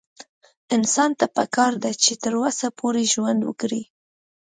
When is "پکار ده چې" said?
1.35-2.11